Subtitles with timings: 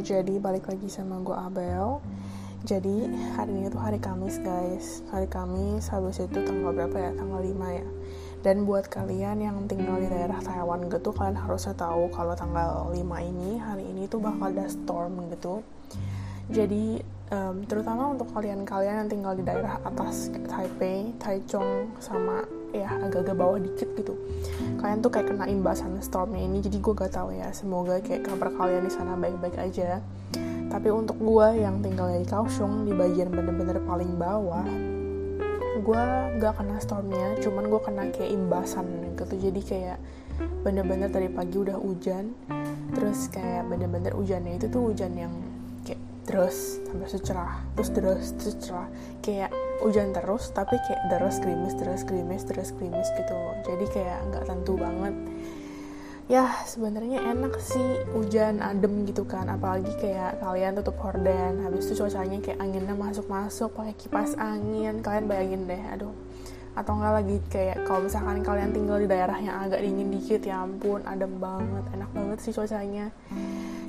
[0.00, 2.00] jadi balik lagi sama gue Abel.
[2.60, 5.00] Jadi hari ini tuh hari Kamis guys.
[5.08, 7.12] Hari Kamis habis itu tanggal berapa ya?
[7.16, 7.86] Tanggal 5 ya.
[8.44, 12.96] Dan buat kalian yang tinggal di daerah Taiwan gitu Kalian harusnya tahu kalau tanggal 5
[13.20, 15.64] ini Hari ini tuh bakal ada storm gitu.
[16.52, 17.00] Jadi
[17.32, 23.58] um, terutama untuk kalian-kalian yang tinggal di daerah atas Taipei, Taichung, sama ya agak-agak bawah
[23.58, 24.14] dikit gitu.
[24.78, 27.50] Kalian tuh kayak kena imbasan stormnya ini jadi gue gak tahu ya.
[27.52, 30.00] Semoga kayak kabar kalian di sana baik-baik aja.
[30.70, 34.62] Tapi untuk gue yang tinggal di Kaohsiung di bagian bener-bener paling bawah
[35.80, 36.04] gue
[36.38, 39.34] gak kena stormnya cuman gue kena kayak imbasan gitu.
[39.50, 39.98] Jadi kayak
[40.62, 42.32] bener-bener dari pagi udah hujan
[42.96, 45.32] terus kayak bener-bener hujannya itu tuh hujan yang
[45.84, 48.88] kayak terus sampai secerah terus terus terus cerah.
[49.24, 53.36] Kayak hujan terus tapi kayak deras gerimis deras gerimis deras gerimis gitu.
[53.64, 55.14] Jadi kayak nggak tentu banget.
[56.30, 59.50] Ya sebenarnya enak sih hujan adem gitu kan.
[59.50, 65.02] Apalagi kayak kalian tutup horden habis itu cuacanya kayak anginnya masuk-masuk pakai kipas angin.
[65.02, 66.14] Kalian bayangin deh aduh.
[66.78, 70.62] Atau enggak lagi kayak kalau misalkan kalian tinggal di daerah yang agak dingin dikit ya
[70.62, 71.84] ampun adem banget.
[71.98, 73.10] Enak banget sih cuacanya.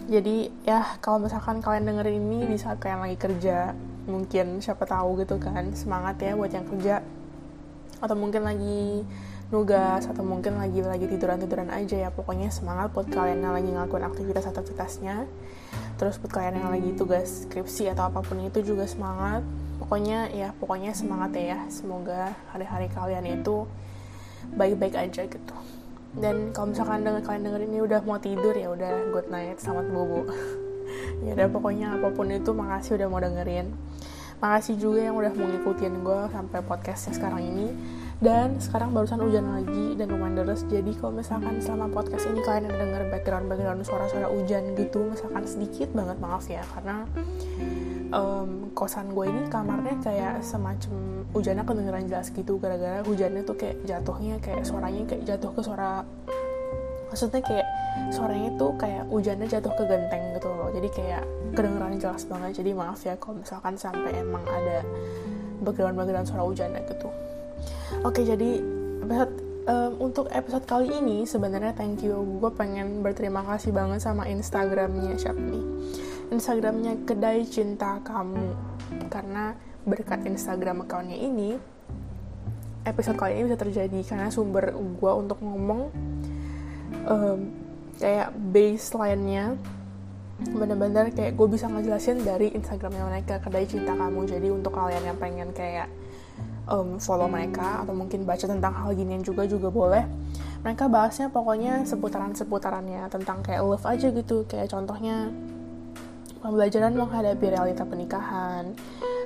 [0.09, 3.77] Jadi ya kalau misalkan kalian dengerin ini di saat kalian lagi kerja
[4.11, 6.99] mungkin siapa tahu gitu kan semangat ya buat yang kerja.
[8.03, 9.07] Atau mungkin lagi
[9.51, 12.09] nugas atau mungkin lagi lagi tiduran tiduran aja ya.
[12.11, 15.27] Pokoknya semangat buat kalian yang lagi ngelakuin aktivitas aktivitasnya.
[15.95, 19.43] Terus buat kalian yang lagi tugas skripsi atau apa pun itu juga semangat.
[19.79, 21.59] Pokoknya ya pokoknya semangat ya.
[21.71, 23.67] Semoga hari-hari kalian itu
[24.55, 25.55] baik-baik aja gitu.
[26.11, 29.59] Dan kalau misalkan denger, kalian denger ini udah mau tidur ya udah good night.
[29.59, 30.27] Selamat bobo.
[31.21, 33.71] Ya udah pokoknya apa pun itu makasih udah mau dengerin
[34.41, 37.67] makasih juga yang udah mau ngikutin gue sampai podcastnya sekarang ini.
[38.21, 42.69] Dan sekarang barusan hujan lagi dan lumayan deras jadi kalau misalkan selama podcast ini kalian
[42.69, 47.01] ada denger background background suara-suara hujan gitu misalkan sedikit banget maaf ya karena
[48.13, 53.81] um, kosan gue ini kamarnya kayak semacam hujannya kedengeran jelas gitu gara-gara hujannya tuh kayak
[53.87, 56.05] jatuhnya kayak suaranya kayak jatuh ke suara
[57.11, 57.67] maksudnya kayak
[58.15, 61.23] suaranya tuh kayak hujannya jatuh ke genteng gitu loh jadi kayak
[61.53, 64.79] kedengeran jelas banget jadi maaf ya kalau misalkan sampai emang ada
[65.59, 67.11] background background suara hujannya gitu
[68.01, 68.57] Oke, jadi
[69.03, 69.33] episode
[69.67, 72.17] um, untuk episode kali ini sebenarnya thank you.
[72.39, 75.65] Gue pengen berterima kasih banget sama Instagramnya siapa nih?
[76.31, 78.47] Instagramnya Kedai Cinta Kamu.
[79.11, 79.53] Karena
[79.85, 81.59] berkat Instagram accountnya ini,
[82.87, 85.91] episode kali ini bisa terjadi karena sumber gue untuk ngomong
[87.07, 87.39] um,
[88.01, 89.55] kayak baseline-nya
[90.41, 94.25] bener-bener kayak gue bisa ngejelasin dari Instagramnya mereka kedai cinta kamu.
[94.25, 95.85] Jadi untuk kalian yang pengen kayak
[96.65, 100.01] um, follow mereka atau mungkin baca tentang hal ginian juga juga boleh.
[100.65, 104.45] Mereka bahasnya pokoknya seputaran-seputarannya tentang kayak love aja gitu.
[104.49, 105.29] Kayak contohnya
[106.41, 108.73] pembelajaran menghadapi realita pernikahan.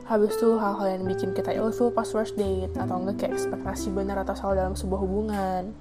[0.05, 4.21] Habis itu hal-hal yang bikin kita ilfil pas first date atau enggak kayak ekspektasi benar
[4.21, 5.73] atau salah dalam sebuah hubungan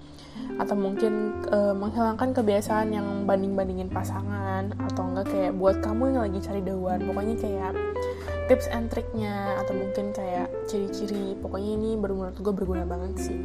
[0.55, 6.39] atau mungkin e, menghilangkan kebiasaan yang banding-bandingin pasangan atau enggak kayak buat kamu yang lagi
[6.45, 7.72] cari dawan pokoknya kayak
[8.47, 13.39] tips and triknya atau mungkin kayak ciri-ciri pokoknya ini menurut gue berguna banget sih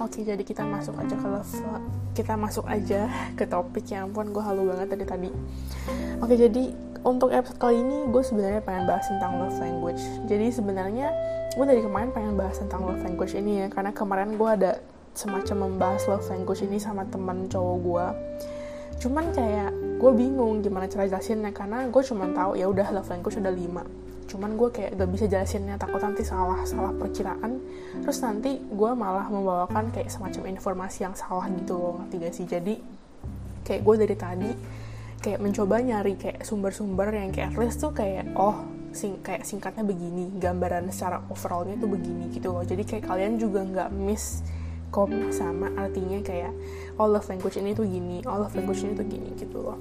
[0.00, 1.76] Oke, jadi kita masuk aja ke level,
[2.16, 3.04] kita masuk aja
[3.36, 5.28] ke topik yang pun gue halu banget dari tadi.
[6.24, 6.72] Oke, jadi
[7.04, 10.00] untuk episode kali ini gue sebenarnya pengen bahas tentang love language.
[10.24, 11.12] Jadi sebenarnya
[11.52, 14.80] gue dari kemarin pengen bahas tentang love language ini ya, karena kemarin gue ada
[15.14, 18.06] semacam membahas love language ini sama teman cowok gue
[19.00, 23.36] cuman kayak gue bingung gimana cara jelasinnya karena gue cuma tahu ya udah love language
[23.36, 23.84] udah lima.
[24.28, 27.60] Cuman gue kayak gak bisa jelasinnya takut nanti salah salah perkiraan.
[28.00, 32.46] Terus nanti gue malah membawakan kayak semacam informasi yang salah gitu loh ngerti gak sih?
[32.48, 32.74] Jadi
[33.64, 34.50] kayak gue dari tadi
[35.20, 38.64] kayak mencoba nyari kayak sumber-sumber yang kayak least tuh kayak oh
[38.96, 42.64] sing kayak singkatnya begini gambaran secara overallnya tuh begini gitu loh.
[42.64, 44.40] Jadi kayak kalian juga nggak miss
[44.90, 46.52] kom sama artinya kayak
[46.98, 49.78] oh love language ini tuh gini oh love language ini tuh gini gitu loh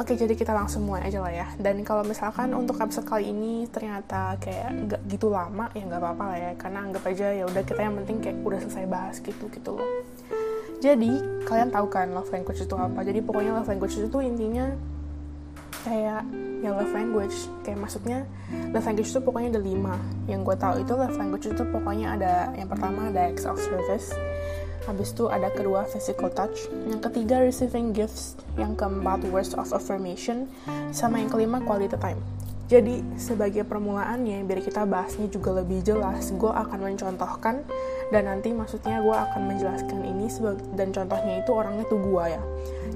[0.00, 1.46] Oke, jadi kita langsung mulai aja lah ya.
[1.60, 6.24] Dan kalau misalkan untuk episode kali ini ternyata kayak nggak gitu lama, ya nggak apa-apa
[6.32, 6.52] lah ya.
[6.56, 9.84] Karena anggap aja ya udah kita yang penting kayak udah selesai bahas gitu gitu loh.
[10.80, 13.04] Jadi kalian tahu kan love language itu apa?
[13.04, 14.72] Jadi pokoknya love language itu intinya
[15.82, 16.22] kayak
[16.62, 17.36] ya love language.
[17.64, 18.18] Kayak maksudnya
[18.70, 19.94] love language itu pokoknya ada lima.
[20.28, 24.12] Yang gue tahu itu love language itu pokoknya ada yang pertama ada acts of service
[24.82, 30.50] Habis itu ada kedua physical touch, yang ketiga receiving gifts, yang keempat words of affirmation,
[30.90, 32.18] sama yang kelima quality time.
[32.72, 37.60] Jadi sebagai permulaannya biar kita bahasnya juga lebih jelas, gue akan mencontohkan
[38.08, 40.32] dan nanti maksudnya gue akan menjelaskan ini
[40.72, 42.40] dan contohnya itu orangnya tuh gue ya.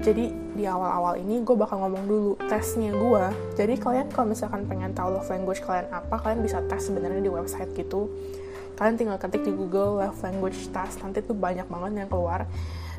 [0.01, 4.97] Jadi di awal-awal ini gue bakal ngomong dulu tesnya gue jadi kalian kalau misalkan pengen
[4.97, 8.09] tahu love language kalian apa kalian bisa tes sebenarnya di website gitu.
[8.81, 12.49] Kalian tinggal ketik di Google love language test nanti tuh banyak banget yang keluar.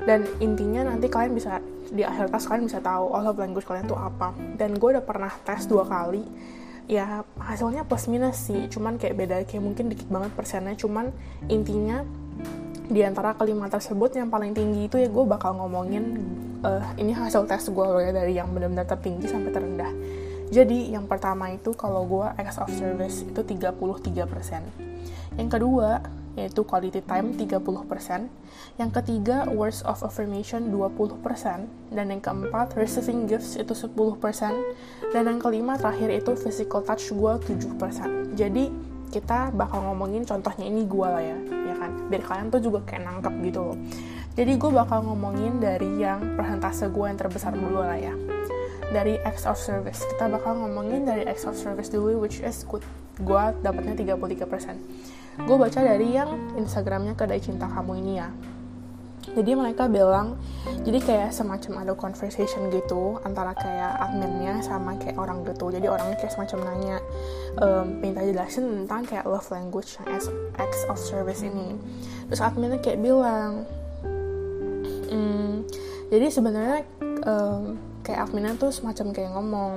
[0.06, 1.58] Dan intinya nanti kalian bisa
[1.90, 4.30] di akhir tes kalian bisa tahu oh love language kalian tuh apa.
[4.54, 6.22] Dan gue udah pernah tes dua kali
[6.88, 8.66] ya hasilnya plus minus sih.
[8.72, 10.74] Cuman kayak beda kayak mungkin dikit banget persennya.
[10.74, 11.12] Cuman
[11.46, 12.02] intinya
[12.88, 16.24] di antara kelima tersebut yang paling tinggi itu ya gue bakal ngomongin
[16.64, 19.92] uh, ini hasil tes gue loh ya dari yang benar-benar tertinggi sampai terendah.
[20.48, 24.88] Jadi yang pertama itu kalau gue acts of service itu 33%
[25.38, 26.02] yang kedua
[26.38, 28.30] yaitu quality time 30%,
[28.78, 31.18] yang ketiga words of affirmation 20%,
[31.90, 33.90] dan yang keempat receiving gifts itu 10%,
[35.10, 38.38] dan yang kelima terakhir itu physical touch gue 7%.
[38.38, 38.70] Jadi
[39.10, 41.90] kita bakal ngomongin contohnya ini gue lah ya, ya kan?
[42.06, 43.78] Biar kalian tuh juga kayak nangkep gitu loh.
[44.38, 48.14] Jadi gue bakal ngomongin dari yang persentase gue yang terbesar dulu lah ya.
[48.88, 50.06] Dari acts of service.
[50.14, 52.86] Kita bakal ngomongin dari acts of service dulu, which is good.
[53.18, 54.78] Gue dapatnya 33%
[55.38, 58.28] gue baca dari yang instagramnya kedai cinta kamu ini ya.
[59.28, 60.40] Jadi mereka bilang
[60.82, 65.68] jadi kayak semacam ada conversation gitu antara kayak adminnya sama kayak orang gitu.
[65.68, 66.96] Jadi orangnya kayak semacam nanya
[67.60, 70.08] um, minta jelasin tentang kayak love language yang
[70.56, 71.76] acts of service ini.
[72.32, 73.68] Terus adminnya kayak bilang
[75.12, 75.68] hmm,
[76.08, 76.78] jadi sebenarnya
[77.28, 79.74] um, kayak adminnya tuh semacam kayak ngomong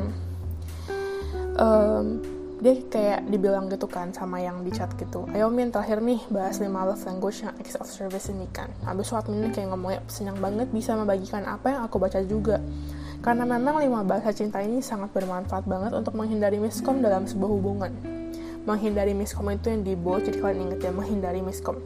[1.59, 2.07] um,
[2.61, 5.25] dia kayak dibilang gitu kan sama yang di chat gitu.
[5.33, 8.69] Ayo Min terakhir nih bahas 5 love language yang acts of service ini kan.
[8.85, 12.61] Habis adminnya kayak ngomongnya senang banget bisa membagikan apa yang aku baca juga.
[13.25, 17.91] Karena memang lima bahasa cinta ini sangat bermanfaat banget untuk menghindari miskom dalam sebuah hubungan.
[18.69, 21.81] Menghindari miskom itu yang di bold jadi kalian inget ya menghindari miskom.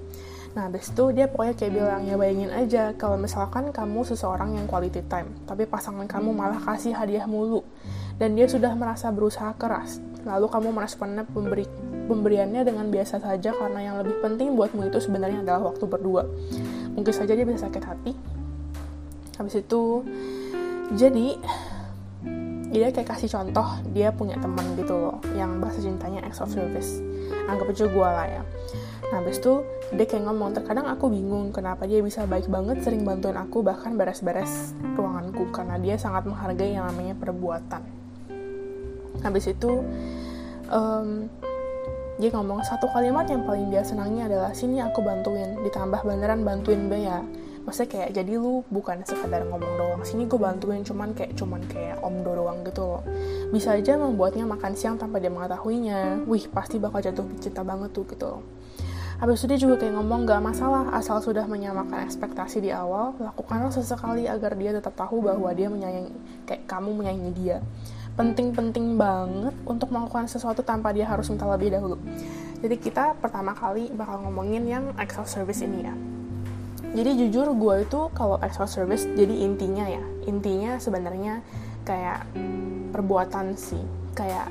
[0.56, 4.64] Nah, habis itu dia pokoknya kayak bilang, ya bayangin aja kalau misalkan kamu seseorang yang
[4.64, 7.60] quality time, tapi pasangan kamu malah kasih hadiah mulu,
[8.16, 11.68] dan dia sudah merasa berusaha keras, lalu kamu meresponnya pemberi,
[12.08, 16.24] pemberiannya dengan biasa saja karena yang lebih penting buatmu itu sebenarnya adalah waktu berdua.
[16.96, 18.14] Mungkin saja dia bisa sakit hati.
[19.36, 19.84] Habis itu,
[20.96, 21.36] jadi
[22.76, 27.00] dia kayak kasih contoh dia punya teman gitu loh yang bahasa cintanya acts of service
[27.48, 28.44] anggap aja gue lah ya
[29.14, 29.64] nah habis itu
[29.96, 33.96] dia kayak ngomong terkadang aku bingung kenapa dia bisa baik banget sering bantuin aku bahkan
[33.96, 37.95] beres-beres ruanganku karena dia sangat menghargai yang namanya perbuatan
[39.26, 39.82] habis itu
[40.70, 41.26] um,
[42.16, 46.88] dia ngomong satu kalimat yang paling dia senangnya adalah sini aku bantuin ditambah beneran bantuin
[46.88, 47.20] be ya.
[47.66, 50.02] Maksudnya kayak jadi lu bukan sekadar ngomong doang.
[50.06, 53.02] Sini gue bantuin cuman kayak cuman kayak om doang gitu loh.
[53.50, 56.24] Bisa aja membuatnya makan siang tanpa dia mengetahuinya.
[56.30, 58.42] Wih pasti bakal jatuh cinta banget tuh gitu loh.
[59.18, 63.72] Habis itu dia juga kayak ngomong gak masalah asal sudah menyamakan ekspektasi di awal, lakukanlah
[63.72, 66.12] sesekali agar dia tetap tahu bahwa dia menyayangi,
[66.44, 67.58] kayak kamu menyayangi dia
[68.16, 72.00] penting-penting banget untuk melakukan sesuatu tanpa dia harus minta lebih dahulu.
[72.64, 75.96] Jadi kita pertama kali bakal ngomongin yang Excel service ini ya.
[76.96, 81.44] Jadi jujur gue itu kalau Excel service jadi intinya ya, intinya sebenarnya
[81.84, 82.24] kayak
[82.96, 83.84] perbuatan sih.
[84.16, 84.48] Kayak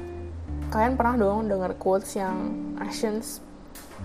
[0.69, 3.41] kalian pernah dong denger quotes yang actions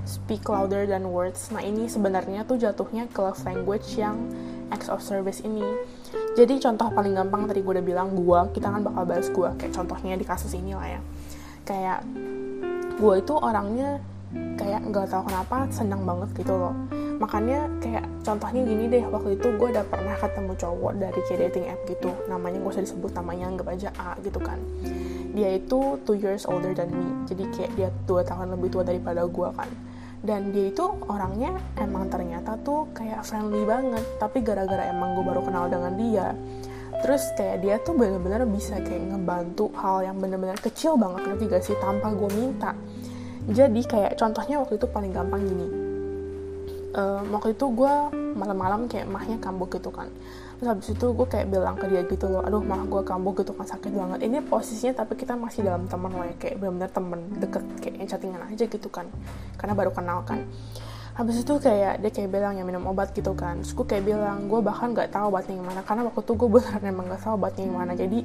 [0.08, 1.52] speak louder than words.
[1.52, 4.16] Nah ini sebenarnya tuh jatuhnya ke love language yang
[4.72, 5.66] acts of service ini
[6.38, 9.74] jadi contoh paling gampang tadi gue udah bilang gue kita kan bakal bahas gue kayak
[9.76, 11.02] contohnya di kasus ini lah ya.
[11.68, 12.00] Kayak
[12.98, 14.02] gue itu orangnya
[14.56, 16.74] kayak nggak tahu kenapa senang banget gitu loh.
[17.20, 21.66] Makanya kayak contohnya gini deh waktu itu gue udah pernah ketemu cowok dari kayak dating
[21.68, 22.10] app gitu.
[22.32, 24.58] Namanya gue usah disebut namanya anggap aja A gitu kan.
[25.36, 27.10] Dia itu two years older than me.
[27.28, 29.70] Jadi kayak dia dua tahun lebih tua daripada gue kan
[30.20, 34.04] dan dia itu orangnya emang ternyata tuh kayak friendly banget.
[34.20, 36.28] Tapi gara-gara emang gue baru kenal dengan dia
[37.00, 41.32] terus kayak dia tuh bener-bener bisa kayak ngebantu hal yang bener-bener kecil banget.
[41.32, 41.76] Ngerti gak sih?
[41.80, 42.76] Tanpa gue minta.
[43.50, 45.68] Jadi kayak contohnya waktu itu paling gampang gini.
[46.90, 47.94] Uh, waktu itu gue
[48.34, 50.10] malam-malam kayak mahnya kambuh gitu kan
[50.60, 53.56] terus habis itu gue kayak bilang ke dia gitu loh aduh mah gue kambuh gitu
[53.56, 54.28] kan sakit banget.
[54.28, 58.44] Ini posisinya tapi kita masih dalam teman loh ya kayak benar-benar temen deket kayak chattingan
[58.44, 59.08] aja gitu kan
[59.56, 60.44] karena baru kenal kan.
[61.16, 63.64] Habis itu kayak dia kayak bilang ya minum obat gitu kan.
[63.64, 66.50] Terus gue kayak bilang gue bahkan nggak tahu obatnya yang mana karena waktu itu gue
[66.52, 67.94] beneran emang nggak tahu obatnya yang mana.
[67.96, 68.20] Jadi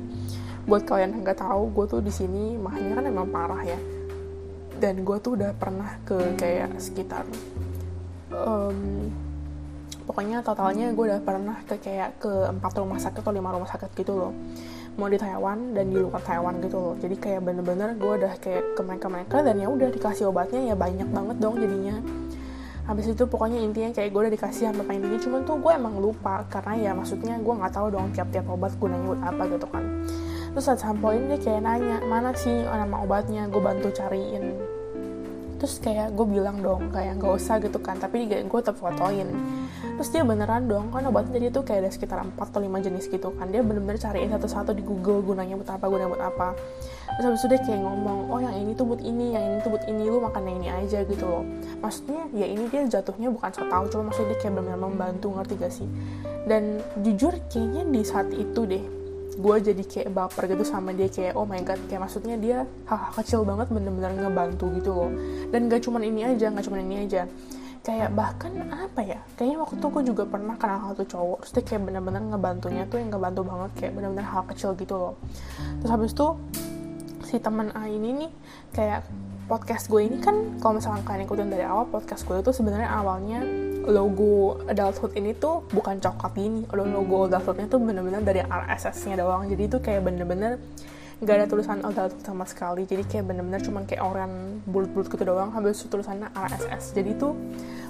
[0.66, 3.78] buat kalian yang nggak tahu gue tuh di sini mahnya kan emang parah ya.
[4.74, 7.22] Dan gue tuh udah pernah ke kayak sekitar
[8.34, 9.08] um,
[10.04, 13.90] pokoknya totalnya gue udah pernah ke kayak ke empat rumah sakit atau lima rumah sakit
[13.96, 14.32] gitu loh.
[14.94, 16.94] Mau di Taiwan dan di luar Taiwan gitu loh.
[17.00, 20.74] Jadi kayak bener-bener gue udah kayak ke mereka mereka dan ya udah dikasih obatnya ya
[20.76, 21.96] banyak banget dong jadinya.
[22.84, 25.96] Habis itu pokoknya intinya kayak gue udah dikasih sampai paling tinggi cuman tuh gue emang
[25.96, 29.84] lupa karena ya maksudnya gue nggak tahu dong tiap-tiap obat gunanya buat apa gitu kan.
[30.52, 33.48] Terus saat sampai dia kayak nanya mana sih nama obatnya?
[33.48, 34.52] Gue bantu cariin.
[35.56, 37.96] Terus kayak gue bilang dong kayak nggak usah gitu kan.
[37.96, 39.32] Tapi gue tetap fotoin
[39.94, 43.06] terus dia beneran dong kan obatnya jadi tuh kayak ada sekitar 4 atau 5 jenis
[43.06, 43.46] gitu kan.
[43.50, 46.48] Dia bener-bener cariin satu-satu di Google gunanya buat apa gunanya buat apa.
[47.14, 49.70] Terus habis itu dia kayak ngomong oh yang ini tuh buat ini yang ini tuh
[49.70, 51.46] buat ini lu makan yang ini aja gitu loh.
[51.78, 55.54] Maksudnya ya ini dia jatuhnya bukan so tau cuma maksudnya dia kayak bener-bener membantu ngerti
[55.62, 55.88] gak sih?
[56.44, 58.84] Dan jujur kayaknya di saat itu deh
[59.34, 63.10] gue jadi kayak baper gitu sama dia kayak oh my god kayak maksudnya dia hal-hal
[63.18, 65.10] kecil banget bener-bener ngebantu gitu loh.
[65.54, 67.30] Dan gak cuman ini aja gak cuman ini aja
[67.84, 71.52] kayak bahkan apa ya kayaknya waktu itu gue juga pernah kenal hal tuh cowok terus
[71.52, 75.14] dia kayak bener-bener ngebantunya tuh yang ngebantu banget kayak bener-bener hal kecil gitu loh.
[75.84, 76.28] Terus habis itu
[77.28, 78.30] si teman A ini nih
[78.72, 79.04] kayak
[79.44, 83.44] podcast gue ini kan kalau misalkan kalian ikutin dari awal podcast gue itu sebenarnya awalnya
[83.84, 89.44] logo adulthood ini tuh bukan coklat gini logo adulthoodnya tuh bener-bener dari RSS-nya doang.
[89.44, 90.56] Jadi itu kayak bener-bener
[91.24, 92.84] nggak ada tulisan adulthood sama sekali.
[92.84, 97.32] Jadi kayak bener-bener cuma kayak orang bulut-bulut gitu doang habis itu tulisannya RSS jadi tuh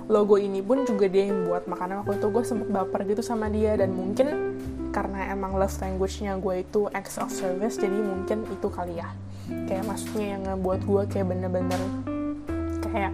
[0.07, 1.67] logo ini pun juga dia yang buat.
[1.67, 3.75] Makanya waktu itu gue sempet baper gitu sama dia.
[3.75, 4.55] Dan mungkin
[4.95, 9.11] karena emang love language-nya gue itu acts of service jadi mungkin itu kali ya.
[9.67, 11.81] Kayak maksudnya yang ngebuat gue kayak bener-bener
[12.87, 13.12] kayak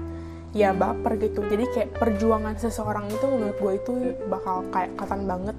[0.52, 1.40] ya baper gitu.
[1.48, 3.92] Jadi kayak perjuangan seseorang itu menurut gue itu
[4.28, 5.56] bakal kayak katan banget.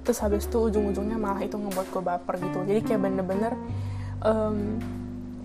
[0.00, 2.58] Terus habis itu ujung-ujungnya malah itu ngebuat gue baper gitu.
[2.66, 3.52] Jadi kayak bener-bener
[4.24, 4.80] um,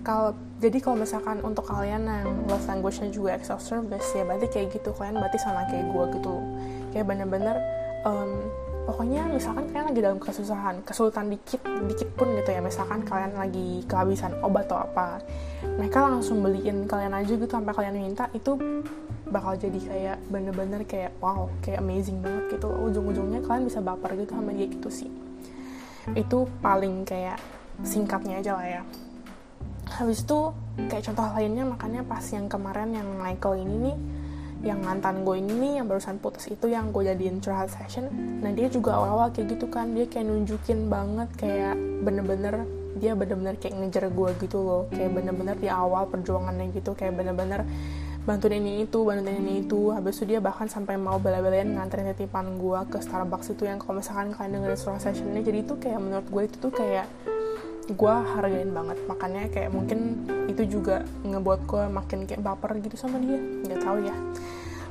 [0.06, 4.48] kalau jadi kalau misalkan untuk kalian yang love language-nya juga acts of service ya berarti
[4.48, 4.94] kayak gitu.
[4.96, 6.34] Kalian berarti sama kayak gue gitu.
[6.96, 7.56] Kayak bener-bener
[8.08, 8.48] um,
[8.88, 12.64] pokoknya misalkan kalian lagi dalam kesusahan kesulitan dikit dikit pun gitu ya.
[12.64, 15.20] Misalkan kalian lagi kehabisan obat atau apa
[15.76, 18.56] mereka langsung beliin kalian aja gitu sampai kalian minta itu
[19.26, 22.70] bakal jadi kayak bener-bener kayak wow kayak amazing banget gitu.
[22.70, 25.10] Ujung-ujungnya kalian bisa baper gitu sama dia gitu sih.
[26.16, 28.82] Itu paling kayak singkatnya aja lah ya.
[29.86, 30.52] Habis itu
[30.88, 33.96] kayak contoh lainnya makanya pas yang kemarin yang Michael ini nih
[34.64, 38.08] yang mantan gue ini nih yang barusan putus itu yang gue jadiin curhat session.
[38.40, 39.92] Nah dia juga awal-awal kayak gitu kan.
[39.92, 42.64] Dia kayak nunjukin banget kayak bener-bener
[42.96, 44.82] dia bener-bener kayak ngejar gue gitu loh.
[44.90, 47.62] Kayak bener-bener di awal perjuangannya gitu kayak bener-bener
[48.26, 49.92] bantuin ini itu bantuin ini itu.
[49.92, 54.00] Habis itu dia bahkan sampai mau bela-belain nganterin titipan gue ke Starbucks itu yang kalau
[54.00, 55.44] misalkan kalian dengerin suara sessionnya.
[55.44, 57.06] Jadi itu kayak menurut gue itu tuh kayak
[57.90, 58.98] gue hargain banget.
[59.06, 63.38] Makanya kayak mungkin itu juga ngebuat gue makin kayak baper gitu sama dia.
[63.38, 64.16] Nggak tahu ya.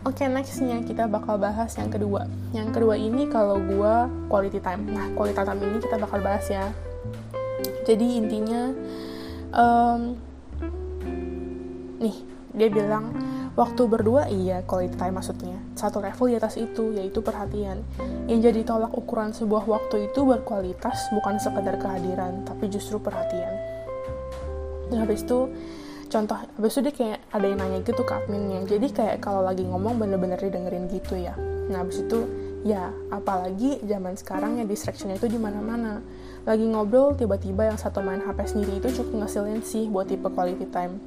[0.06, 2.30] Oke okay, nextnya kita bakal bahas yang kedua.
[2.54, 3.94] Yang kedua ini kalau gue
[4.30, 4.86] quality time.
[4.86, 6.70] Nah quality time ini kita bakal bahas ya.
[7.90, 8.70] Jadi intinya
[9.50, 10.14] um,
[11.98, 12.18] nih
[12.54, 13.12] dia bilang
[13.56, 15.56] Waktu berdua iya quality time maksudnya.
[15.80, 17.80] Satu level di atas itu, yaitu perhatian.
[18.28, 23.56] Yang jadi tolak ukuran sebuah waktu itu berkualitas bukan sekedar kehadiran, tapi justru perhatian.
[24.92, 25.48] Dan habis itu,
[26.12, 28.60] contoh, habis itu dia kayak ada yang nanya gitu ke adminnya.
[28.68, 31.40] Jadi kayak kalau lagi ngomong bener-bener didengerin gitu ya.
[31.72, 32.28] Nah habis itu,
[32.66, 36.02] ya apalagi zaman sekarang ya distractionnya itu di mana-mana
[36.50, 40.66] lagi ngobrol tiba-tiba yang satu main HP sendiri itu cukup ngesilin sih buat tipe quality
[40.74, 40.98] time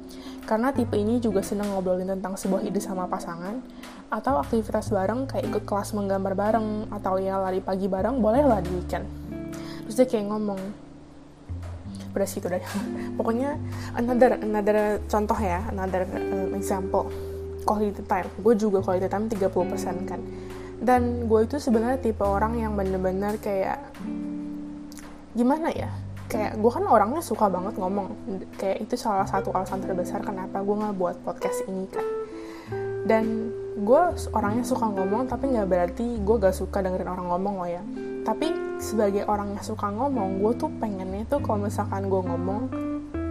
[0.49, 3.61] karena tipe ini juga seneng ngobrolin tentang sebuah ide sama pasangan.
[4.09, 8.73] Atau aktivitas bareng kayak ikut kelas menggambar bareng atau ya lari pagi bareng bolehlah di
[8.73, 9.05] weekend.
[9.85, 10.89] Terus dia kayak ngomong
[12.09, 12.59] udah situ deh
[13.21, 13.53] pokoknya
[13.93, 17.05] another another contoh ya another um, example.
[17.61, 18.25] Quality time.
[18.41, 20.17] Gue juga quality time 30% kan.
[20.81, 23.77] Dan gue itu sebenarnya tipe orang yang bener-bener kayak
[25.37, 25.93] gimana ya
[26.29, 28.13] kayak gue kan orangnya suka banget ngomong.
[28.55, 32.05] Kayak itu salah satu alasan terbesar kenapa gue nggak buat podcast ini kan
[33.09, 34.01] dan gue
[34.37, 37.81] orangnya suka ngomong tapi nggak berarti gue gak suka dengerin orang ngomong loh ya.
[38.21, 42.69] Tapi sebagai orang yang suka ngomong gue tuh pengennya tuh kalau misalkan gue ngomong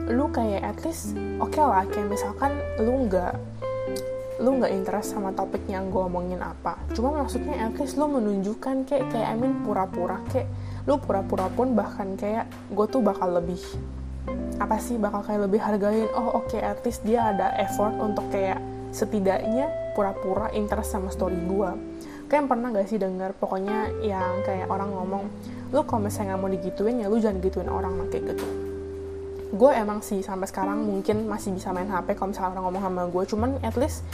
[0.08, 3.36] lu kayak at least oke okay lah kayak misalkan lu nggak
[4.40, 6.80] lu nggak interest sama topik yang gue omongin apa.
[6.96, 10.48] Cuma maksudnya at least lu menunjukkan kayak kayak I mean pura-pura kayak
[10.88, 13.60] lu pura-pura pun bahkan kayak gue tuh bakal lebih
[14.56, 16.08] apa sih bakal kayak lebih hargain.
[16.16, 18.58] Oh oke okay, at least dia ada effort untuk kayak
[18.90, 21.70] setidaknya pura-pura interest sama story gue
[22.28, 25.24] kayak pernah gak sih denger pokoknya yang kayak orang ngomong
[25.72, 28.46] lu kalau misalnya nggak mau digituin ya lu jangan gituin orang kayak gitu.
[29.48, 33.02] Gue emang sih sampai sekarang mungkin masih bisa main HP kalau misalnya orang ngomong sama
[33.08, 34.04] gue cuman at least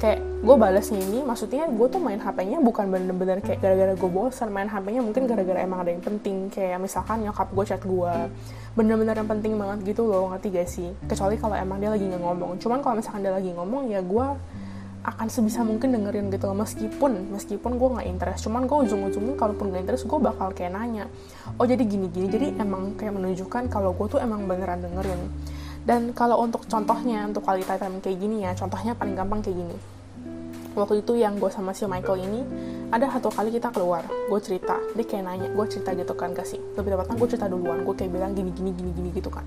[0.00, 4.50] kayak gue balasnya ini maksudnya gue tuh main HP-nya bukan bener-bener kayak gara-gara gue bosan
[4.50, 8.14] main HP-nya mungkin gara-gara emang ada yang penting kayak misalkan nyokap gue chat gue
[8.72, 10.88] bener-bener yang penting banget gitu loh ngerti gak sih?
[11.04, 12.56] Kecuali kalau emang dia lagi nggak ngomong.
[12.56, 14.26] Cuman kalau misalkan dia lagi ngomong ya gue
[15.02, 16.56] akan sebisa mungkin dengerin gitu loh.
[16.56, 21.04] Meskipun meskipun gue nggak interest cuman gue ujung-ujungnya kalaupun gak interest gue bakal kayak nanya
[21.60, 22.32] oh jadi gini-gini.
[22.32, 25.20] Jadi emang kayak menunjukkan kalau gue tuh emang beneran dengerin
[25.82, 29.76] dan kalau untuk contohnya untuk quality time kayak gini ya contohnya paling gampang kayak gini.
[30.72, 32.40] Waktu itu yang gue sama si Michael ini
[32.88, 36.56] ada satu kali kita keluar gue cerita dia kayak nanya gue cerita gitu kan kasih
[36.80, 39.44] lebih tepatnya gue cerita duluan gue kayak bilang gini gini gini gini gitu kan.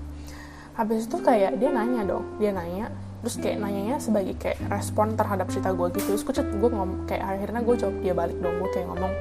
[0.78, 5.50] Habis itu kayak dia nanya dong dia nanya terus kayak nanyanya sebagai kayak respon terhadap
[5.50, 6.14] cerita gue gitu.
[6.14, 9.12] Terus gue gue ngomong kayak akhirnya gue jawab dia balik dong gue kayak ngomong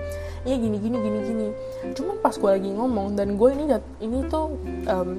[0.46, 1.48] iya gini gini gini gini.
[1.96, 3.66] Cuman pas gue lagi ngomong dan gue ini
[4.04, 4.54] ini tuh
[4.94, 5.10] um,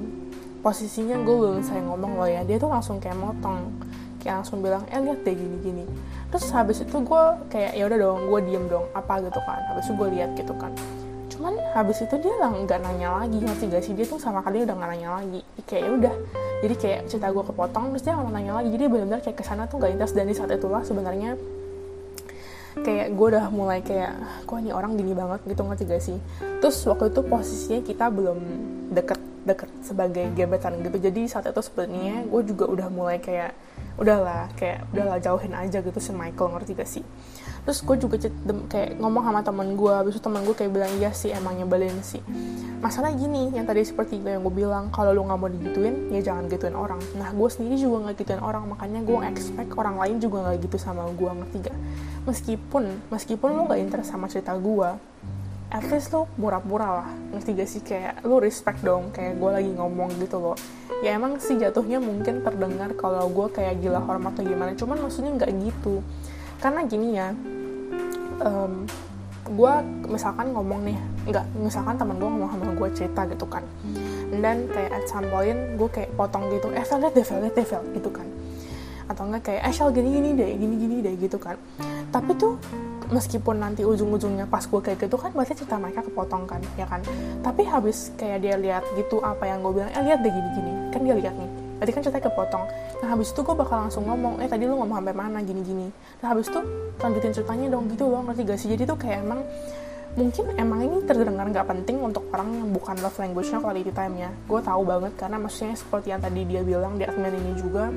[0.67, 2.43] posisinya gue belum saya ngomong loh ya.
[2.43, 3.71] Dia tuh langsung kayak motong.
[4.19, 5.85] Kayak langsung bilang eh lihat deh gini gini
[6.27, 8.83] terus habis itu gue kayak ya udah dong gue diem dong.
[8.91, 9.63] Apa gitu kan.
[9.71, 10.75] Habis itu gue lihat gitu kan.
[11.31, 13.39] Cuman habis itu dia lah nggak nanya lagi.
[13.39, 13.93] Ngerti gak sih?
[13.95, 15.39] Dia tuh sama kali udah nggak nanya lagi.
[15.63, 16.15] Kayak ya udah.
[16.57, 18.69] Jadi kayak cerita gue kepotong terus dia nggak nanya lagi.
[18.75, 21.39] Jadi benar-benar kayak ke sana tuh gak intens dan di saat itulah sebenarnya
[22.77, 25.39] kayak gue udah mulai kayak kok ini orang gini banget?
[25.47, 26.17] Gitu ngerti gak sih?
[26.59, 28.39] Terus waktu itu posisinya kita belum
[28.91, 30.99] deket deket sebagai gebetan gitu.
[30.99, 33.55] Jadi saat itu sebenarnya gue juga udah mulai kayak
[33.97, 37.03] udahlah kayak udahlah jauhin aja gitu si Michael ngerti gak sih?
[37.63, 38.15] Terus gue juga
[38.71, 41.99] kayak ngomong sama temen gue habis itu temen gue kayak bilang iya sih emang nyebelin
[42.03, 42.21] sih.
[42.83, 46.45] Masalah gini yang tadi seperti yang gue bilang kalau lu nggak mau digituin ya jangan
[46.47, 47.01] gituin orang.
[47.17, 50.77] Nah gue sendiri juga nggak gituin orang makanya gue expect orang lain juga nggak gitu
[50.77, 51.77] sama gue ngerti gak?
[52.27, 54.89] Meskipun meskipun lu nggak interest sama cerita gue
[55.67, 57.09] at least lo murah-murah lah.
[57.35, 57.81] Ngerti gak sih?
[57.83, 60.57] Kayak lo respect dong kayak gue lagi ngomong gitu loh.
[61.03, 64.71] Ya emang sih jatuhnya mungkin terdengar kalau gue kayak gila hormat atau gimana.
[64.73, 65.99] Cuman maksudnya nggak gitu.
[66.57, 67.35] Karena gini ya
[68.41, 68.87] um,
[69.47, 69.73] gue
[70.11, 70.97] misalkan ngomong nih
[71.27, 73.63] nggak misalkan teman gue ngomong sama gue cerita gitu kan.
[74.27, 77.83] Dan kayak at some point gue kayak potong gitu eh liat deh liat deh Vel
[77.93, 78.27] gitu kan.
[79.07, 81.59] Atau enggak kayak eh gini gini deh gini gini deh gitu kan.
[82.09, 82.55] Tapi tuh
[83.07, 86.99] meskipun nanti ujung-ujungnya pas gue kayak gitu kan berarti cerita mereka kepotong kan ya kan?
[87.43, 90.71] Tapi habis kayak dia lihat gitu apa yang gue bilang eh lihat deh gini gini
[90.91, 91.49] kan dia lihat nih.
[91.77, 92.63] Tadi kan ceritanya kepotong.
[93.05, 95.87] Nah habis itu gue bakal langsung ngomong eh tadi lu ngomong sampai mana gini gini
[96.17, 96.59] nah habis itu
[96.97, 98.69] lanjutin ceritanya dong gitu loh ngerti gak sih?
[98.73, 99.45] Jadi tuh kayak emang
[100.17, 104.33] mungkin emang ini terdengar nggak penting untuk orang yang bukan love language-nya quality time-nya.
[104.49, 107.93] Gue tahu banget karena maksudnya seperti yang tadi dia bilang di admin ini juga,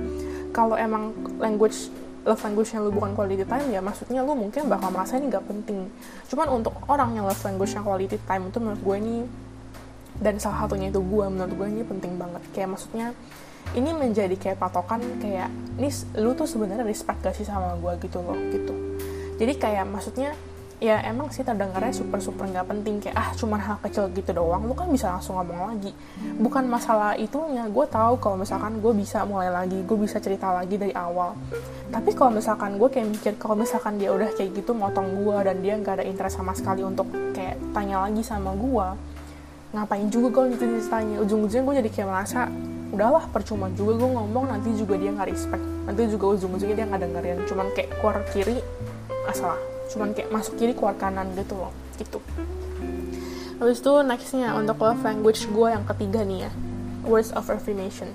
[0.53, 1.89] kalau emang language
[2.27, 5.45] love language yang lu bukan quality time ya maksudnya lu mungkin bakal merasa ini nggak
[5.47, 5.89] penting.
[6.29, 9.17] Cuman untuk orang yang love language-nya quality time itu menurut gue ini
[10.21, 12.43] dan salah satunya itu gue menurut gue ini penting banget.
[12.53, 13.17] Kayak maksudnya
[13.77, 18.19] ini menjadi kayak patokan kayak nih lu tuh sebenarnya respect gak sih sama gue gitu
[18.19, 18.75] loh gitu
[19.39, 20.35] jadi kayak maksudnya
[20.81, 23.05] ya emang sih terdengarnya super super nggak penting.
[23.05, 24.65] Kayak ah cuma hal kecil gitu doang.
[24.65, 25.93] Lu kan bisa langsung ngomong lagi.
[26.41, 27.69] Bukan masalah itunya.
[27.69, 31.37] Gue tahu kalau misalkan gue bisa mulai lagi gue bisa cerita lagi dari awal.
[31.93, 35.61] Tapi kalau misalkan gue kayak mikir kalau misalkan dia udah kayak gitu motong gue dan
[35.61, 38.89] dia nggak ada interest sama sekali untuk kayak tanya lagi sama gue
[39.71, 41.17] ngapain juga gue gitu ceritanya?
[41.23, 42.41] Ujung-ujungnya gue jadi kayak merasa
[42.91, 45.63] udahlah percuma juga gue ngomong nanti juga dia nggak respect.
[45.87, 47.39] Nanti juga ujung-ujungnya dia nggak dengerin.
[47.47, 48.59] Cuman kayak keluar kiri
[49.29, 52.23] masalah cuman kayak masuk kiri keluar kanan gitu loh gitu.
[53.61, 56.51] Habis itu nextnya untuk love language gue yang ketiga nih ya
[57.05, 58.09] words of affirmation.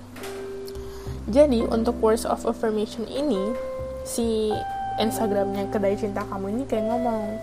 [1.30, 3.54] Jadi untuk words of affirmation ini
[4.06, 4.54] si
[4.98, 7.42] Instagramnya kedai cinta kamu ini kayak ngomong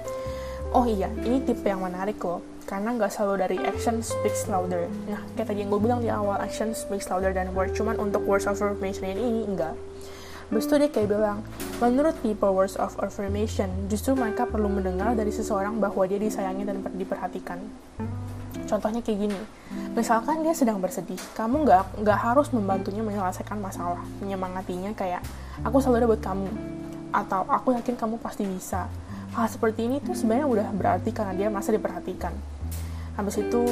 [0.73, 4.89] oh iya ini tipe yang menarik loh karena nggak selalu dari action speaks louder.
[5.07, 7.77] Nah kayak tadi yang gue bilang di awal action speaks louder than word.
[7.77, 9.77] Cuman untuk words of affirmation ini enggak
[10.53, 11.41] Habis itu dia kayak bilang,
[11.81, 16.85] menurut people words of affirmation, justru mereka perlu mendengar dari seseorang bahwa dia disayangi dan
[16.93, 17.57] diperhatikan.
[18.69, 19.41] Contohnya kayak gini,
[19.97, 25.25] misalkan dia sedang bersedih, kamu nggak nggak harus membantunya menyelesaikan masalah, menyemangatinya kayak
[25.65, 26.49] aku selalu ada buat kamu,
[27.17, 28.93] atau aku yakin kamu pasti bisa,
[29.33, 32.37] hal seperti ini tuh sebenarnya udah berarti karena dia masa diperhatikan.
[33.17, 33.65] Habis itu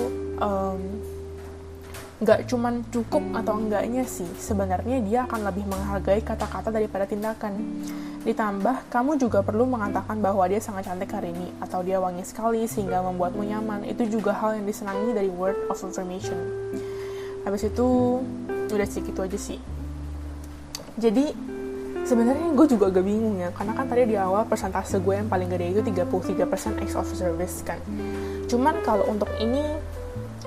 [2.21, 7.57] nggak um, cuman cukup atau enggaknya sih sebenarnya dia akan lebih menghargai kata-kata daripada tindakan.
[8.21, 12.69] Ditambah kamu juga perlu mengatakan bahwa dia sangat cantik hari ini atau dia wangi sekali
[12.69, 13.89] sehingga membuatmu nyaman.
[13.89, 16.37] Itu juga hal yang disenangi dari word of affirmation.
[17.49, 18.21] Habis itu
[18.69, 19.57] udah sih gitu aja sih.
[21.01, 21.33] Jadi
[22.05, 25.49] sebenarnya gue juga agak bingung ya karena kan tadi di awal persentase gue yang paling
[25.49, 27.81] gede itu 33% ex of service kan.
[28.45, 29.65] Cuman kalau untuk ini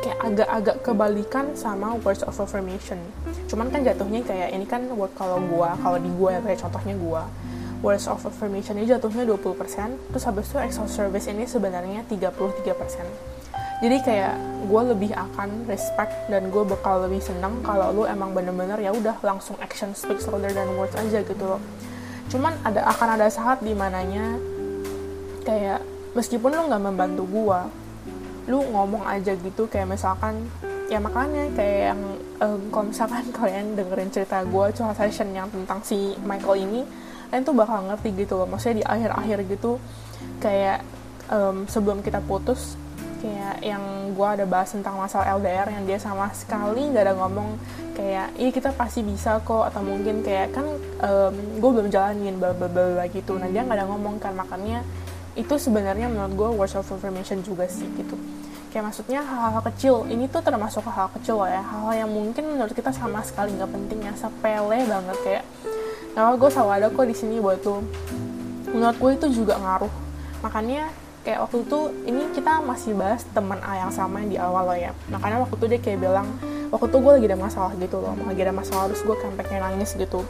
[0.03, 2.99] kayak agak-agak kebalikan sama words of affirmation.
[3.47, 6.99] Cuman kan jatuhnya kayak ini kan word kalau gue kalau di gue ya kayak contohnya
[6.99, 7.23] gue
[7.83, 9.59] words of affirmation ini jatuhnya 20%
[10.15, 12.71] terus habis itu of service ini sebenarnya 33%
[13.83, 14.33] jadi kayak
[14.71, 19.19] gue lebih akan respect dan gue bakal lebih senang kalau lu emang bener-bener ya udah
[19.19, 21.59] langsung action speaks louder than words aja gitu loh.
[22.31, 24.39] Cuman ada akan ada saat di mananya
[25.43, 25.83] kayak
[26.15, 27.59] meskipun lu nggak membantu gue
[28.47, 30.47] lu ngomong aja gitu kayak misalkan
[30.91, 32.01] ya makanya kayak yang
[32.43, 36.81] um, kalau misalkan kalian dengerin cerita gue curhat session yang tentang si Michael ini
[37.33, 38.45] kalian tuh bakal ngerti gitu loh.
[38.45, 39.81] Maksudnya di akhir-akhir gitu
[40.37, 40.85] kayak
[41.33, 42.77] um, sebelum kita putus
[43.23, 47.55] kayak yang gue ada bahas tentang masalah LDR yang dia sama sekali nggak ada ngomong
[47.95, 50.67] kayak iya kita pasti bisa kok atau mungkin kayak kan
[50.99, 53.39] um, gue belum jalanin bla bla bla gitu.
[53.39, 54.85] Nah dia nggak ada ngomong kan makanya
[55.33, 58.13] itu sebenarnya menurut gue words of affirmation juga sih gitu.
[58.69, 61.61] Kayak maksudnya hal-hal kecil ini tuh termasuk hal, -hal kecil loh ya.
[61.61, 65.43] Hal-hal yang mungkin menurut kita sama sekali nggak penting ya sepele banget kayak.
[66.13, 67.81] Nah gue selalu ada kok di sini buat tuh.
[68.73, 69.93] Menurut gue itu juga ngaruh.
[70.45, 70.89] Makanya
[71.25, 74.77] kayak waktu itu ini kita masih bahas teman A yang sama yang di awal loh
[74.77, 74.93] ya.
[75.09, 76.27] Makanya waktu itu dia kayak bilang
[76.69, 78.13] waktu itu gue lagi ada masalah gitu loh.
[78.25, 80.21] Lagi ada masalah terus gue pengen nangis gitu.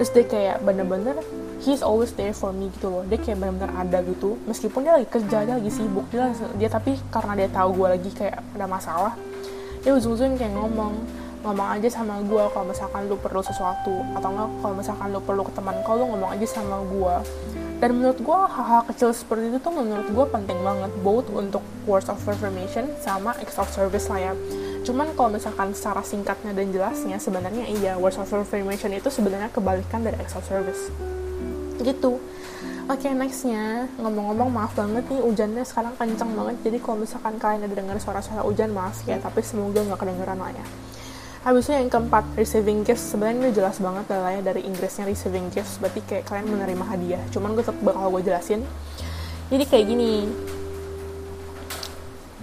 [0.00, 1.16] Terus dia kayak bener-bener
[1.60, 3.02] he's always there for me gitu loh.
[3.06, 4.40] Dia kayak benar-benar ada gitu.
[4.48, 8.10] Meskipun dia lagi kerja dia lagi sibuk dia dia tapi karena dia tahu gue lagi
[8.16, 9.14] kayak ada masalah
[9.80, 10.92] dia ujung-ujung kayak ngomong
[11.40, 15.42] ngomong aja sama gue kalau misalkan lu perlu sesuatu atau enggak kalau misalkan lu perlu
[15.48, 17.14] ke teman kau lu ngomong aja sama gue
[17.80, 22.12] dan menurut gue hal-hal kecil seperti itu tuh menurut gue penting banget both untuk words
[22.12, 24.32] of affirmation sama acts of service lah ya.
[24.84, 30.04] Cuman kalau misalkan secara singkatnya dan jelasnya sebenarnya iya words of affirmation itu sebenarnya kebalikan
[30.04, 30.92] dari acts of service
[31.82, 32.20] gitu.
[32.90, 33.86] Oke okay, nextnya.
[34.02, 36.56] Ngomong-ngomong maaf banget nih hujannya sekarang kenceng banget.
[36.66, 40.50] Jadi kalau misalkan kalian ada dengar suara-suara hujan maaf ya tapi semoga nggak kedengeran lah
[40.50, 40.66] ya.
[41.40, 45.80] Habisnya yang keempat receiving gifts sebenarnya ini jelas banget lah ya dari Inggrisnya receiving gifts
[45.80, 47.22] berarti kayak kalian menerima hadiah.
[47.32, 48.60] Cuman gue tetap bakal gue jelasin.
[49.48, 50.28] Jadi kayak gini,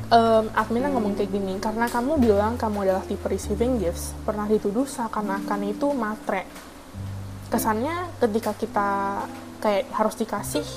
[0.09, 1.61] um, adminnya ngomong kayak gini.
[1.61, 4.17] Karena kamu bilang kamu adalah tipe receiving gifts.
[4.25, 6.47] Pernah dituduh seakan-akan itu matre
[7.47, 8.89] kesannya ketika kita
[9.63, 10.67] kayak harus dikasih